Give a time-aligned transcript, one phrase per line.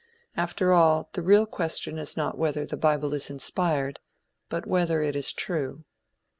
[0.35, 3.99] After all, the real question is not whether the bible is inspired,
[4.49, 5.85] but whether it is true.